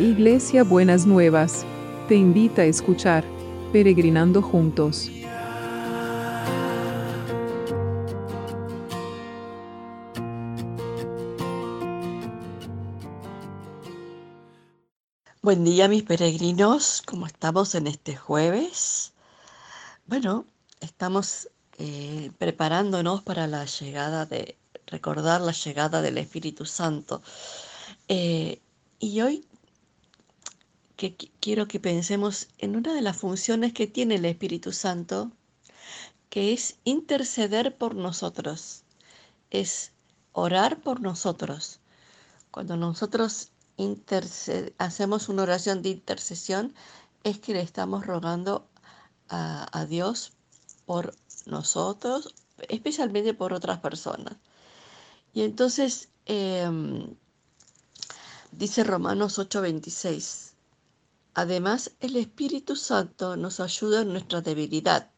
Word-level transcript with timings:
Iglesia 0.00 0.64
Buenas 0.64 1.04
Nuevas, 1.04 1.66
te 2.08 2.14
invita 2.14 2.62
a 2.62 2.64
escuchar 2.64 3.22
Peregrinando 3.70 4.40
Juntos. 4.40 5.10
Buen 15.42 15.64
día 15.64 15.86
mis 15.86 16.02
peregrinos, 16.04 17.02
¿cómo 17.04 17.26
estamos 17.26 17.74
en 17.74 17.86
este 17.86 18.16
jueves? 18.16 19.12
Bueno, 20.06 20.46
estamos 20.80 21.50
eh, 21.76 22.30
preparándonos 22.38 23.20
para 23.20 23.46
la 23.46 23.66
llegada 23.66 24.24
de, 24.24 24.56
recordar 24.86 25.42
la 25.42 25.52
llegada 25.52 26.00
del 26.00 26.16
Espíritu 26.16 26.64
Santo. 26.64 27.20
Eh, 28.08 28.60
y 28.98 29.20
hoy 29.20 29.46
que 31.00 31.16
quiero 31.40 31.66
que 31.66 31.80
pensemos 31.80 32.48
en 32.58 32.76
una 32.76 32.92
de 32.92 33.00
las 33.00 33.16
funciones 33.16 33.72
que 33.72 33.86
tiene 33.86 34.16
el 34.16 34.26
Espíritu 34.26 34.70
Santo, 34.70 35.32
que 36.28 36.52
es 36.52 36.76
interceder 36.84 37.78
por 37.78 37.94
nosotros, 37.94 38.82
es 39.48 39.92
orar 40.32 40.82
por 40.82 41.00
nosotros. 41.00 41.80
Cuando 42.50 42.76
nosotros 42.76 43.48
hacemos 44.76 45.30
una 45.30 45.42
oración 45.44 45.80
de 45.80 45.88
intercesión, 45.88 46.74
es 47.24 47.38
que 47.38 47.54
le 47.54 47.62
estamos 47.62 48.04
rogando 48.04 48.68
a, 49.30 49.86
Dios 49.88 50.32
por 50.84 51.14
nosotros, 51.46 52.34
especialmente 52.68 53.32
por 53.32 53.54
otras 53.54 53.78
personas. 53.78 54.36
Y 55.32 55.44
entonces 55.44 56.10
em, 56.26 57.14
dice 58.52 58.84
Romanos 58.84 59.38
8:26, 59.38 60.49
Además, 61.34 61.92
el 62.00 62.16
Espíritu 62.16 62.74
Santo 62.74 63.36
nos 63.36 63.60
ayuda 63.60 64.02
en 64.02 64.12
nuestra 64.12 64.40
debilidad. 64.40 65.10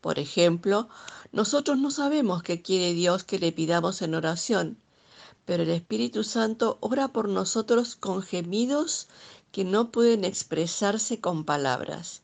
Por 0.00 0.18
ejemplo, 0.18 0.88
nosotros 1.32 1.78
no 1.78 1.90
sabemos 1.90 2.42
qué 2.42 2.62
quiere 2.62 2.94
Dios 2.94 3.24
que 3.24 3.38
le 3.38 3.50
pidamos 3.50 4.02
en 4.02 4.14
oración, 4.14 4.78
pero 5.44 5.64
el 5.64 5.70
Espíritu 5.70 6.24
Santo 6.24 6.78
ora 6.80 7.08
por 7.08 7.28
nosotros 7.28 7.96
con 7.96 8.22
gemidos 8.22 9.08
que 9.50 9.64
no 9.64 9.90
pueden 9.90 10.24
expresarse 10.24 11.20
con 11.20 11.44
palabras. 11.44 12.22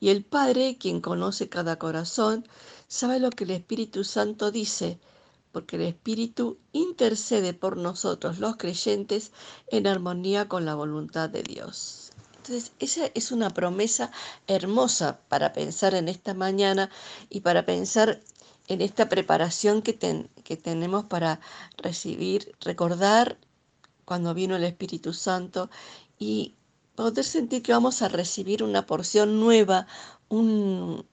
Y 0.00 0.10
el 0.10 0.24
Padre, 0.24 0.76
quien 0.78 1.00
conoce 1.00 1.48
cada 1.48 1.78
corazón, 1.78 2.46
sabe 2.88 3.18
lo 3.20 3.30
que 3.30 3.44
el 3.44 3.50
Espíritu 3.50 4.04
Santo 4.04 4.50
dice, 4.50 4.98
porque 5.50 5.76
el 5.76 5.82
Espíritu 5.82 6.58
intercede 6.72 7.54
por 7.54 7.76
nosotros 7.76 8.38
los 8.38 8.56
creyentes 8.56 9.32
en 9.68 9.86
armonía 9.86 10.48
con 10.48 10.64
la 10.64 10.74
voluntad 10.74 11.30
de 11.30 11.42
Dios. 11.42 12.03
Entonces, 12.46 12.72
esa 12.78 13.10
es 13.14 13.32
una 13.32 13.48
promesa 13.48 14.10
hermosa 14.46 15.18
para 15.28 15.54
pensar 15.54 15.94
en 15.94 16.10
esta 16.10 16.34
mañana 16.34 16.90
y 17.30 17.40
para 17.40 17.64
pensar 17.64 18.20
en 18.68 18.82
esta 18.82 19.08
preparación 19.08 19.80
que, 19.80 19.96
que 20.44 20.56
tenemos 20.58 21.06
para 21.06 21.40
recibir, 21.78 22.54
recordar 22.60 23.38
cuando 24.04 24.34
vino 24.34 24.56
el 24.56 24.64
Espíritu 24.64 25.14
Santo 25.14 25.70
y 26.18 26.54
poder 26.94 27.24
sentir 27.24 27.62
que 27.62 27.72
vamos 27.72 28.02
a 28.02 28.08
recibir 28.08 28.62
una 28.62 28.84
porción 28.84 29.40
nueva, 29.40 29.86
un 30.28 31.06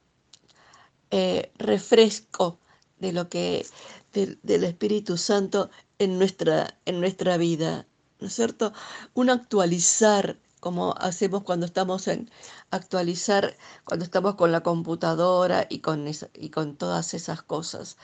eh, 1.11 1.49
refresco 1.57 2.59
de 2.99 3.13
lo 3.13 3.29
que 3.29 3.65
del 4.11 4.65
Espíritu 4.65 5.15
Santo 5.15 5.69
en 5.97 6.19
nuestra, 6.19 6.77
en 6.83 6.99
nuestra 6.99 7.37
vida, 7.37 7.87
¿no 8.19 8.27
es 8.27 8.35
cierto? 8.35 8.73
Un 9.13 9.29
actualizar 9.29 10.37
como 10.61 10.93
hacemos 10.99 11.43
cuando 11.43 11.65
estamos 11.65 12.07
en 12.07 12.29
actualizar, 12.71 13.57
cuando 13.83 14.05
estamos 14.05 14.35
con 14.35 14.51
la 14.53 14.61
computadora 14.61 15.65
y 15.69 15.79
con, 15.79 16.05
y 16.35 16.49
con 16.51 16.77
todas 16.77 17.13
esas 17.15 17.41
cosas. 17.43 17.97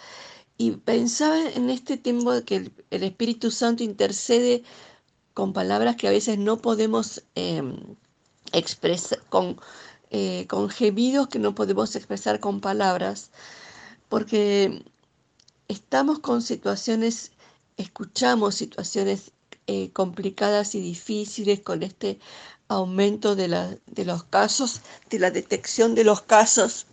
Y 0.57 0.71
pensaba 0.71 1.39
en 1.39 1.69
este 1.69 1.97
tiempo 1.97 2.31
que 2.45 2.71
el, 2.89 3.03
Espíritu 3.03 3.51
Santo 3.51 3.83
intercede 3.83 4.63
con 5.35 5.53
palabras 5.53 5.95
que 5.97 6.07
a 6.07 6.11
veces 6.11 6.39
no 6.39 6.57
podemos 6.57 7.23
em, 7.35 7.95
expresar, 8.53 9.19
con, 9.29 9.59
eh, 10.09 10.47
con 10.47 10.69
gemidos 10.69 11.27
que 11.29 11.39
no 11.39 11.53
podemos 11.55 11.95
expresar 11.95 12.39
con 12.39 12.59
palabras, 12.61 13.31
porque 14.09 14.83
estamos 15.67 16.19
con 16.19 16.41
situaciones, 16.41 17.31
escuchamos 17.77 18.55
situaciones 18.55 19.31
eh, 19.67 19.91
complicadas 19.91 20.75
y 20.75 20.81
difíciles 20.81 21.59
con 21.61 21.83
este 21.83 22.19
aumento 22.69 23.35
de, 23.35 23.47
los 24.05 24.23
casos, 24.23 24.81
de 25.09 25.19
la 25.19 25.31
detección 25.31 25.95
de 25.95 26.03
los 26.03 26.21
casos 26.21 26.85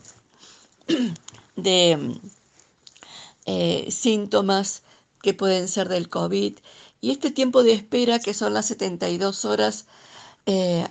de 1.56 2.20
eh, 3.46 3.90
síntomas 3.90 4.82
que 5.22 5.34
pueden 5.34 5.68
ser 5.68 5.88
del 5.88 6.08
COVID. 6.08 6.58
Y 7.00 7.10
este 7.10 7.30
tiempo 7.30 7.62
de 7.62 7.72
espera, 7.74 8.18
que 8.18 8.34
son 8.34 8.54
las 8.54 8.66
72 8.66 9.44
horas, 9.44 9.86
eh, 10.46 10.86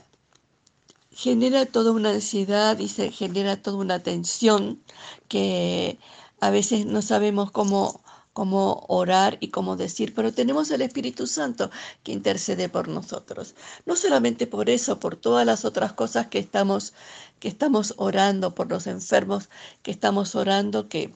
genera 1.12 1.66
toda 1.66 1.92
una 1.92 2.12
ansiedad 2.12 2.78
y 2.80 2.88
se 2.88 3.12
genera 3.12 3.62
toda 3.62 3.78
una 3.78 4.00
tensión 4.00 4.82
que 5.28 6.00
a 6.40 6.50
veces 6.50 6.86
no 6.86 7.02
sabemos 7.02 7.52
cómo 7.52 8.03
cómo 8.34 8.86
orar 8.88 9.38
y 9.40 9.50
cómo 9.50 9.76
decir, 9.76 10.14
pero 10.14 10.34
tenemos 10.34 10.72
el 10.72 10.82
Espíritu 10.82 11.28
Santo 11.28 11.70
que 12.04 12.12
intercede 12.12 12.68
por 12.70 12.88
nosotros. 12.88 13.56
No 13.86 13.96
solamente 13.96 14.48
por 14.48 14.70
eso, 14.70 15.00
por 15.00 15.16
todas 15.16 15.46
las 15.46 15.66
otras 15.66 15.94
cosas 15.94 16.28
que 16.28 16.40
estamos 16.40 16.94
que 17.40 17.50
estamos 17.50 17.94
orando 17.98 18.56
por 18.56 18.70
los 18.70 18.88
enfermos, 18.88 19.50
que 19.82 19.92
estamos 19.92 20.34
orando 20.36 20.88
que 20.88 21.14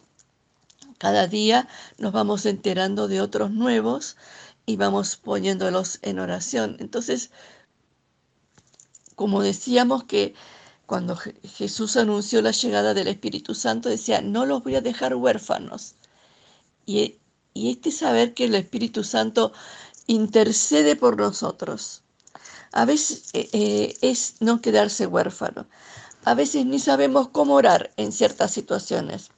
cada 0.98 1.28
día 1.28 1.68
nos 1.98 2.12
vamos 2.12 2.46
enterando 2.46 3.08
de 3.08 3.22
otros 3.22 3.52
nuevos 3.52 4.18
y 4.66 4.76
vamos 4.76 5.16
poniéndolos 5.16 6.00
en 6.02 6.20
oración. 6.20 6.76
Entonces, 6.80 7.32
como 9.16 9.42
decíamos 9.42 10.04
que 10.04 10.34
cuando 10.86 11.16
Jesús 11.16 11.98
anunció 11.98 12.42
la 12.42 12.52
llegada 12.52 12.94
del 12.94 13.08
Espíritu 13.08 13.56
Santo, 13.56 13.90
decía, 13.90 14.22
no 14.22 14.46
los 14.46 14.64
voy 14.64 14.76
a 14.76 14.82
dejar 14.82 15.16
huérfanos, 15.16 15.96
y, 16.88 17.20
este 17.54 17.92
saber 17.92 18.34
que 18.34 18.46
el 18.46 18.56
Espíritu 18.56 19.04
Santo 19.04 19.52
intercede 20.08 20.96
por 20.96 21.18
nosotros. 21.18 22.02
A 22.72 22.86
veces 22.86 23.30
eh, 23.34 23.50
eh, 23.52 23.98
es 24.02 24.36
no 24.40 24.62
quedarse 24.62 25.06
huérfano. 25.06 25.68
A 26.24 26.34
veces 26.34 26.66
ni 26.66 26.80
sabemos 26.80 27.30
cómo 27.30 27.56
orar 27.56 27.92
en 27.98 28.12
ciertas 28.12 28.52
situaciones. 28.52 29.30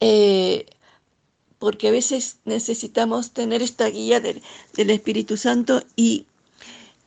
Eh, 0.00 0.66
porque 1.58 1.88
a 1.88 1.92
veces 1.92 2.38
necesitamos 2.44 3.32
tener 3.32 3.62
esta 3.62 3.86
guía 3.86 4.20
del, 4.20 4.42
Espíritu 4.76 5.36
Santo 5.36 5.82
y, 5.96 6.26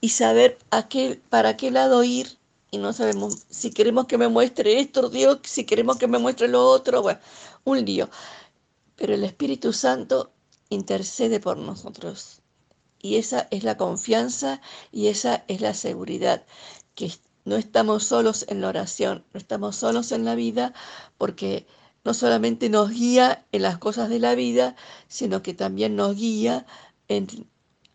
y 0.01 0.09
saber 0.09 0.57
a 0.71 0.87
qué, 0.87 1.19
para 1.29 1.55
qué 1.57 1.71
lado 1.71 2.03
ir. 2.03 2.37
Y 2.71 2.77
no 2.77 2.93
sabemos 2.93 3.43
si 3.49 3.71
queremos 3.71 4.07
que 4.07 4.17
me 4.17 4.27
muestre 4.27 4.79
esto, 4.79 5.09
Dios, 5.09 5.39
si 5.43 5.65
queremos 5.65 5.97
que 5.97 6.07
me 6.07 6.17
muestre 6.17 6.47
lo 6.47 6.65
otro. 6.65 7.01
Bueno, 7.01 7.19
un 7.63 7.85
lío 7.85 8.09
pero 8.95 9.13
el 9.13 9.23
Espíritu 9.23 9.73
Santo 9.73 10.31
intercede 10.69 11.39
por 11.39 11.57
nosotros. 11.57 12.41
Y 13.01 13.17
esa 13.17 13.47
es 13.51 13.63
la 13.63 13.77
confianza 13.77 14.61
y 14.91 15.07
esa 15.07 15.43
es 15.47 15.61
la 15.61 15.73
seguridad, 15.73 16.45
que 16.95 17.11
no 17.43 17.55
estamos 17.55 18.03
solos 18.03 18.45
en 18.49 18.61
la 18.61 18.69
oración, 18.69 19.23
no 19.33 19.39
estamos 19.39 19.75
solos 19.75 20.11
en 20.11 20.25
la 20.25 20.35
vida, 20.35 20.73
porque 21.17 21.67
no 22.03 22.13
solamente 22.13 22.69
nos 22.69 22.89
guía 22.89 23.45
en 23.51 23.61
las 23.61 23.77
cosas 23.77 24.09
de 24.09 24.19
la 24.19 24.35
vida, 24.35 24.75
sino 25.07 25.43
que 25.43 25.53
también 25.53 25.95
nos 25.95 26.15
guía 26.15 26.65
en, 27.07 27.27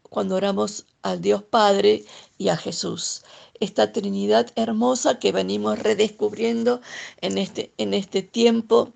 cuando 0.03 0.37
oramos 0.37 0.87
al 1.03 1.21
Dios 1.21 1.43
Padre 1.43 2.05
y 2.39 2.49
a 2.49 2.57
Jesús. 2.57 3.23
Esta 3.59 3.93
Trinidad 3.93 4.51
hermosa 4.57 5.19
que 5.19 5.33
venimos 5.33 5.79
redescubriendo 5.79 6.81
en 7.21 7.39
este, 7.39 7.73
en 7.79 7.95
este 7.95 8.23
tiempo 8.23 8.93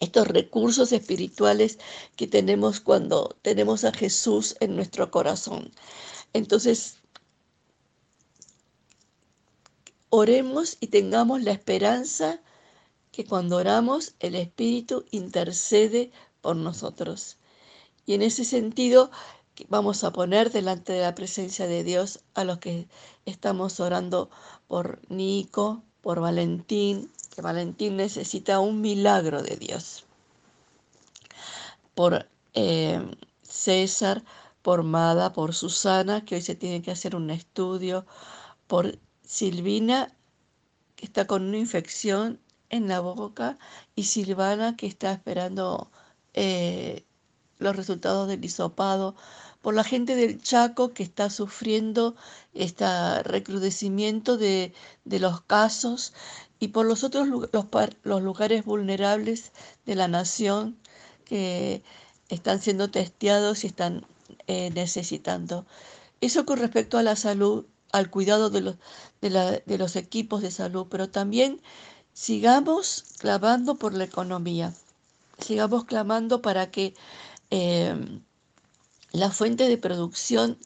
estos 0.00 0.28
recursos 0.28 0.92
espirituales 0.92 1.78
que 2.16 2.26
tenemos 2.26 2.80
cuando 2.80 3.36
tenemos 3.42 3.84
a 3.84 3.92
Jesús 3.92 4.56
en 4.60 4.76
nuestro 4.76 5.10
corazón. 5.10 5.70
Entonces, 6.32 6.98
oremos 10.10 10.76
y 10.80 10.88
tengamos 10.88 11.42
la 11.42 11.52
esperanza 11.52 12.40
que 13.10 13.24
cuando 13.24 13.56
oramos 13.56 14.14
el 14.20 14.34
Espíritu 14.34 15.06
intercede 15.10 16.10
por 16.42 16.56
nosotros. 16.56 17.38
Y 18.04 18.14
en 18.14 18.22
ese 18.22 18.44
sentido 18.44 19.10
vamos 19.68 20.04
a 20.04 20.12
poner 20.12 20.52
delante 20.52 20.92
de 20.92 21.00
la 21.00 21.14
presencia 21.14 21.66
de 21.66 21.82
Dios 21.82 22.20
a 22.34 22.44
los 22.44 22.58
que 22.58 22.88
estamos 23.24 23.80
orando 23.80 24.28
por 24.68 25.00
Nico, 25.08 25.82
por 26.02 26.20
Valentín, 26.20 27.10
que 27.36 27.42
Valentín 27.42 27.98
necesita 27.98 28.60
un 28.60 28.80
milagro 28.80 29.42
de 29.42 29.56
Dios. 29.56 30.06
Por 31.94 32.26
eh, 32.54 32.98
César, 33.42 34.24
por 34.62 34.82
Mada, 34.82 35.34
por 35.34 35.54
Susana, 35.54 36.24
que 36.24 36.36
hoy 36.36 36.42
se 36.42 36.54
tiene 36.54 36.80
que 36.80 36.90
hacer 36.90 37.14
un 37.14 37.28
estudio, 37.30 38.06
por 38.66 38.98
Silvina, 39.22 40.16
que 40.96 41.04
está 41.04 41.26
con 41.26 41.42
una 41.44 41.58
infección 41.58 42.40
en 42.70 42.88
la 42.88 43.00
boca, 43.00 43.58
y 43.94 44.04
Silvana, 44.04 44.74
que 44.76 44.86
está 44.86 45.12
esperando 45.12 45.90
eh, 46.32 47.04
los 47.58 47.76
resultados 47.76 48.28
del 48.28 48.42
hisopado, 48.44 49.14
por 49.66 49.74
la 49.74 49.82
gente 49.82 50.14
del 50.14 50.40
Chaco 50.40 50.94
que 50.94 51.02
está 51.02 51.28
sufriendo 51.28 52.14
este 52.54 52.86
recrudecimiento 53.24 54.36
de, 54.36 54.72
los 55.04 55.40
casos 55.40 56.12
y 56.58 56.68
por 56.68 56.86
los 56.86 57.04
otros 57.04 57.28
los, 57.28 57.48
los 58.02 58.22
lugares 58.22 58.64
vulnerables 58.64 59.52
de 59.84 59.94
la 59.94 60.08
nación 60.08 60.76
que 61.24 61.82
están 62.28 62.60
siendo 62.60 62.90
testeados 62.90 63.64
y 63.64 63.68
están 63.68 64.06
eh, 64.46 64.70
necesitando. 64.70 65.66
Eso 66.20 66.46
con 66.46 66.58
respecto 66.58 66.98
a 66.98 67.02
la 67.02 67.16
salud, 67.16 67.66
al 67.92 68.10
cuidado 68.10 68.50
de 68.50 68.60
los, 68.60 68.76
de, 69.20 69.78
los 69.78 69.96
equipos 69.96 70.42
de 70.42 70.50
salud, 70.50 70.86
pero 70.90 71.08
también 71.10 71.60
sigamos 72.12 73.04
clamando 73.18 73.76
por 73.76 73.92
la 73.94 74.04
economía, 74.04 74.74
sigamos 75.38 75.84
clamando 75.84 76.42
para 76.42 76.70
que 76.70 76.94
eh, 77.50 77.94
la 79.12 79.30
fuente 79.30 79.68
de 79.68 79.78
producción, 79.78 80.58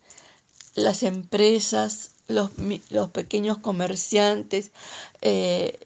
las 0.75 1.03
empresas, 1.03 2.10
los, 2.31 2.51
pequeños 3.11 3.59
comerciantes, 3.59 4.71
eh, 5.21 5.79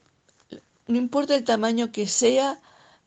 no 0.87 0.99
importa 0.99 1.35
el 1.35 1.45
tamaño 1.45 1.93
que 1.93 2.07
sea, 2.07 2.61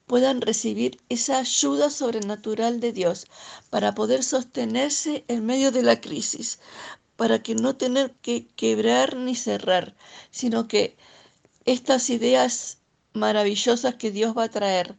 puedan 0.07 0.41
recibir 0.41 0.99
esa 1.09 1.39
ayuda 1.39 1.89
sobrenatural 1.89 2.79
de 2.79 2.93
Dios 2.93 3.27
para 3.69 3.93
poder 3.93 4.23
sostenerse 4.23 5.25
en 5.27 5.45
medio 5.45 5.71
de 5.71 5.83
la 5.83 5.99
crisis, 5.99 6.59
para 7.17 7.43
que 7.43 7.55
no 7.55 7.75
tener 7.75 8.11
que 8.21 8.47
quebrar 8.55 9.17
ni 9.17 9.35
cerrar, 9.35 9.95
sino 10.31 10.67
que 10.67 10.95
estas 11.65 12.09
ideas 12.09 12.77
maravillosas 13.13 13.95
que 13.95 14.11
Dios 14.11 14.37
va 14.37 14.43
a 14.45 14.49
traer, 14.49 14.95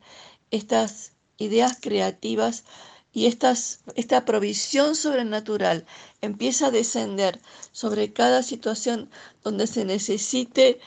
estas 0.50 1.12
ideas 1.38 1.79
creativas, 1.81 2.64
y 3.12 3.26
esta 3.26 4.25
provisión 4.25 4.94
sobrenatural 4.94 5.87
empieza 6.20 6.66
a 6.66 6.70
descender 6.70 7.40
sobre 7.72 8.12
cada 8.12 8.43
situación 8.43 9.10
donde 9.43 9.66
se 9.66 9.84
necesite 9.84 10.78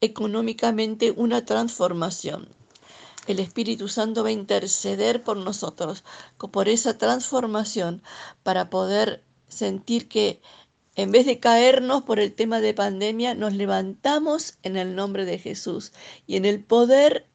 económicamente 0.00 1.10
una 1.10 1.44
transformación. 1.44 2.48
El 3.26 3.40
Espíritu 3.40 3.88
Santo 3.88 4.22
va 4.22 4.30
a 4.30 4.32
interceder 4.32 5.22
por 5.22 5.36
nosotros, 5.36 6.04
por 6.50 6.68
esa 6.68 6.96
transformación, 6.96 8.02
para 8.42 8.70
poder 8.70 9.22
sentir 9.48 10.08
que 10.08 10.40
en 10.96 11.12
vez 11.12 11.26
de 11.26 11.38
caernos 11.38 12.02
por 12.02 12.18
el 12.18 12.34
tema 12.34 12.60
de 12.60 12.74
pandemia, 12.74 13.34
nos 13.34 13.52
levantamos 13.52 14.58
en 14.62 14.76
el 14.76 14.96
nombre 14.96 15.26
de 15.26 15.38
Jesús 15.38 15.92
y 16.26 16.36
en 16.36 16.44
el 16.44 16.64
poder 16.64 17.28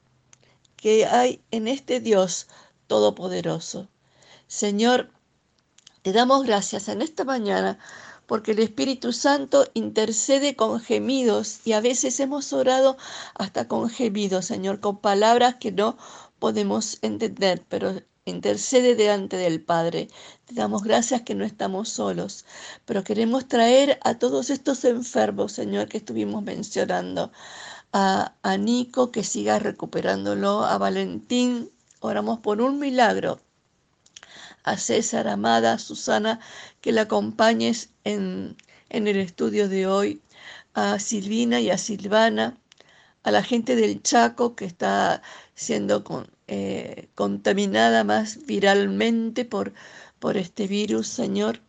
que 0.75 1.05
hay 1.05 1.41
en 1.51 1.67
este 1.67 2.01
Dios 2.01 2.47
Todopoderoso. 2.87 3.87
Señor, 4.53 5.09
te 6.03 6.13
damos 6.13 6.45
gracias 6.45 6.87
en 6.87 7.01
esta 7.01 7.23
mañana 7.23 7.79
porque 8.27 8.51
el 8.51 8.59
Espíritu 8.59 9.11
Santo 9.11 9.65
intercede 9.73 10.55
con 10.55 10.79
gemidos 10.79 11.65
y 11.65 11.73
a 11.73 11.81
veces 11.81 12.19
hemos 12.19 12.53
orado 12.53 12.95
hasta 13.33 13.67
con 13.67 13.89
gemidos, 13.89 14.45
Señor, 14.45 14.79
con 14.79 14.99
palabras 14.99 15.55
que 15.55 15.71
no 15.71 15.97
podemos 16.37 16.99
entender, 17.01 17.65
pero 17.67 17.99
intercede 18.25 18.93
delante 18.93 19.37
del 19.37 19.59
Padre. 19.59 20.09
Te 20.45 20.53
damos 20.53 20.83
gracias 20.83 21.23
que 21.23 21.33
no 21.33 21.45
estamos 21.45 21.89
solos, 21.89 22.45
pero 22.85 23.03
queremos 23.03 23.47
traer 23.47 23.97
a 24.03 24.19
todos 24.19 24.51
estos 24.51 24.85
enfermos, 24.85 25.53
Señor, 25.53 25.87
que 25.87 25.97
estuvimos 25.97 26.43
mencionando, 26.43 27.31
a, 27.91 28.35
a 28.43 28.57
Nico, 28.57 29.11
que 29.11 29.23
siga 29.23 29.57
recuperándolo, 29.57 30.63
a 30.63 30.77
Valentín, 30.77 31.71
oramos 32.01 32.37
por 32.37 32.61
un 32.61 32.77
milagro 32.77 33.39
a 34.63 34.77
César, 34.77 35.27
Amada, 35.27 35.77
Susana, 35.79 36.39
que 36.81 36.91
la 36.91 37.01
acompañes 37.01 37.89
en, 38.03 38.55
el 38.89 39.07
estudio 39.17 39.69
de 39.69 39.87
hoy, 39.87 40.21
a 40.73 40.99
Silvina 40.99 41.59
y 41.61 41.69
a 41.69 41.77
Silvana, 41.77 42.57
a 43.23 43.31
la 43.31 43.43
gente 43.43 43.75
del 43.75 44.01
Chaco 44.01 44.55
que 44.55 44.65
está 44.65 45.21
siendo 45.55 46.03
eh, 46.47 47.09
contaminada 47.15 48.03
más 48.03 48.45
viralmente 48.45 49.45
por, 49.45 49.73
por 50.19 50.37
este 50.37 50.67
virus, 50.67 51.07
Señor. 51.07 51.61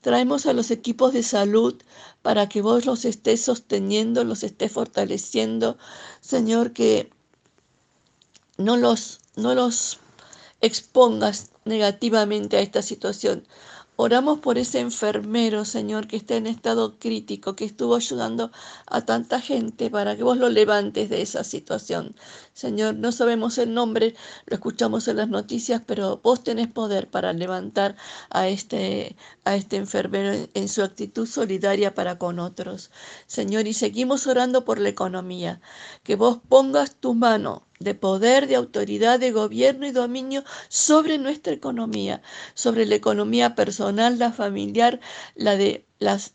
Traemos 0.00 0.46
a 0.46 0.52
los 0.52 0.70
equipos 0.70 1.12
de 1.14 1.22
salud 1.22 1.80
para 2.22 2.48
que 2.48 2.60
vos 2.60 2.84
los 2.84 3.04
estés 3.04 3.40
sosteniendo, 3.42 4.24
los 4.24 4.42
estés 4.42 4.72
fortaleciendo, 4.72 5.78
Señor, 6.20 6.72
que 6.72 7.10
no 8.58 8.76
los, 8.76 9.20
no 9.36 9.54
los 9.54 10.00
expongas 10.60 11.50
negativamente 11.64 12.56
a 12.56 12.60
esta 12.60 12.82
situación. 12.82 13.46
Oramos 13.96 14.40
por 14.40 14.58
ese 14.58 14.80
enfermero, 14.80 15.64
Señor, 15.64 16.08
que 16.08 16.16
está 16.16 16.34
en 16.34 16.48
estado 16.48 16.98
crítico, 16.98 17.54
que 17.54 17.64
estuvo 17.64 17.94
ayudando 17.94 18.50
a 18.86 19.02
tanta 19.02 19.40
gente 19.40 19.88
para 19.88 20.16
que 20.16 20.24
vos 20.24 20.36
lo 20.36 20.48
levantes 20.48 21.08
de 21.10 21.22
esa 21.22 21.44
situación. 21.44 22.16
Señor, 22.54 22.96
no 22.96 23.12
sabemos 23.12 23.56
el 23.58 23.72
nombre, 23.72 24.16
lo 24.46 24.56
escuchamos 24.56 25.06
en 25.06 25.18
las 25.18 25.28
noticias, 25.28 25.80
pero 25.86 26.18
vos 26.24 26.42
tenés 26.42 26.66
poder 26.66 27.08
para 27.08 27.32
levantar 27.32 27.94
a 28.30 28.48
este, 28.48 29.14
a 29.44 29.54
este 29.54 29.76
enfermero 29.76 30.48
en, 30.54 30.68
su 30.68 30.82
actitud 30.82 31.26
solidaria 31.28 31.94
para 31.94 32.18
con 32.18 32.40
otros. 32.40 32.90
Señor, 33.28 33.68
y 33.68 33.74
seguimos 33.74 34.26
orando 34.26 34.64
por 34.64 34.80
la 34.80 34.88
economía, 34.88 35.60
que 36.02 36.16
vos 36.16 36.40
pongas 36.48 36.96
tu 36.96 37.14
mano 37.14 37.62
de 37.84 37.94
poder, 37.94 38.48
de 38.48 38.56
autoridad, 38.56 39.20
de 39.20 39.30
gobierno 39.30 39.86
y 39.86 39.92
dominio 39.92 40.42
sobre 40.68 41.18
nuestra 41.18 41.52
economía, 41.52 42.22
sobre 42.54 42.86
la 42.86 42.96
economía 42.96 43.54
personal, 43.54 44.18
la 44.18 44.32
familiar, 44.32 45.00
la 45.36 45.56
de 45.56 45.86
las, 45.98 46.32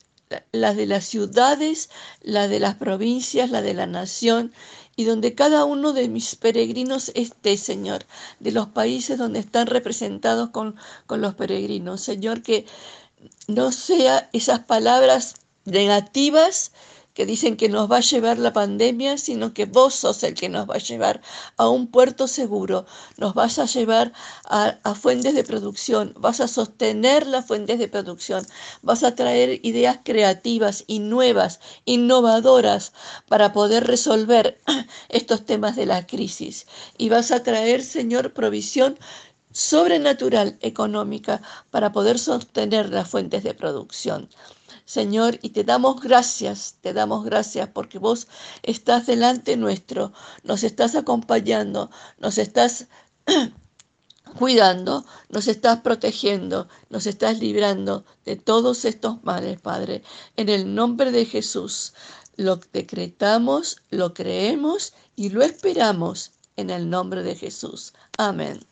la 0.52 0.74
de 0.74 0.86
las 0.86 1.06
ciudades, 1.06 1.90
la 2.22 2.48
de 2.48 2.60
las 2.60 2.76
provincias, 2.76 3.50
la 3.50 3.62
de 3.62 3.74
la 3.74 3.88
nación, 3.88 4.54
y 4.96 5.06
donde 5.06 5.34
cada 5.34 5.66
uno 5.66 5.94
de 5.94 6.10
mis 6.10 6.36
peregrinos 6.36 7.12
esté, 7.16 7.58
Señor, 7.58 8.06
de 8.40 8.52
los 8.52 8.68
países 8.68 9.18
donde 9.18 9.40
están 9.40 9.68
representados 9.68 10.50
con, 10.50 10.76
con 11.08 11.22
los 11.22 11.36
peregrinos. 11.36 12.02
Señor, 12.02 12.44
que 12.44 12.66
no 13.48 13.72
sea 13.72 14.30
esas 14.34 14.60
palabras 14.60 15.36
negativas, 15.66 16.72
que 17.20 17.26
dicen 17.26 17.58
que 17.58 17.68
nos 17.68 17.92
va 17.92 17.98
a 17.98 18.00
llevar 18.12 18.38
la 18.40 18.54
pandemia, 18.54 19.18
sino 19.18 19.54
que 19.54 19.66
vos 19.66 19.94
sos 19.94 20.24
el 20.24 20.36
que 20.36 20.48
nos 20.48 20.70
va 20.70 20.76
a 20.76 20.78
llevar 20.90 21.20
a 21.58 21.68
un 21.68 21.88
puerto 21.88 22.30
seguro, 22.30 22.86
nos 23.18 23.34
vas 23.34 23.60
a 23.60 23.66
llevar 23.66 24.14
a, 24.46 24.96
fuentes 24.96 25.36
de 25.36 25.44
producción, 25.44 26.14
vas 26.16 26.40
a 26.40 26.48
sostener 26.48 27.28
las 27.28 27.46
fuentes 27.46 27.78
de 27.78 27.90
producción, 27.90 28.48
vas 28.84 29.04
a 29.04 29.16
traer 29.16 29.60
ideas 29.64 30.00
creativas 30.06 30.86
y 30.88 31.00
nuevas, 31.00 31.60
innovadoras 31.84 32.94
para 33.28 33.52
poder 33.52 33.86
resolver 33.86 34.58
estos 35.10 35.46
temas 35.46 35.76
de 35.76 35.88
la 35.88 36.08
crisis. 36.08 36.68
Y 36.98 37.10
vas 37.10 37.32
a 37.32 37.44
traer, 37.44 37.84
Señor, 37.84 38.32
provisión 38.32 38.98
sobrenatural 39.52 40.58
económica 40.62 41.42
para 41.70 41.92
poder 41.92 42.18
sostener 42.18 42.92
las 42.92 43.10
fuentes 43.10 43.44
de 43.44 43.54
producción. 43.54 44.30
Señor, 44.90 45.38
y 45.44 45.52
te 45.52 45.64
damos 45.64 46.02
gracias, 46.02 46.78
te 46.82 46.94
damos 46.94 47.24
gracias 47.24 47.70
porque 47.70 48.00
vos 48.00 48.28
estás 48.64 49.06
delante 49.06 49.56
nuestro, 49.56 50.14
nos 50.42 50.64
estás 50.64 50.96
acompañando, 50.96 51.92
nos 52.18 52.40
estás 52.40 52.88
cuidando, 54.40 55.06
nos 55.30 55.48
estás 55.48 55.82
protegiendo, 55.82 56.68
nos 56.90 57.06
estás 57.06 57.38
librando 57.38 58.04
de 58.26 58.36
todos 58.36 58.84
estos 58.84 59.24
males, 59.24 59.62
Padre. 59.62 60.02
En 60.38 60.50
el 60.50 60.74
nombre 60.74 61.12
de 61.12 61.26
Jesús, 61.26 61.94
lo 62.36 62.60
decretamos, 62.74 63.78
lo 63.92 64.16
creemos 64.16 64.96
y 65.16 65.30
lo 65.30 65.44
esperamos 65.44 66.32
en 66.56 66.72
el 66.72 66.90
nombre 66.90 67.22
de 67.22 67.36
Jesús. 67.36 67.94
Amén. 68.18 68.69